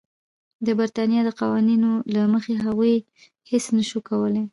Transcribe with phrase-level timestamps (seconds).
[0.65, 2.95] د برېټانیا د قوانینو له مخې هغوی
[3.51, 4.43] هېڅ نه شوای کولای.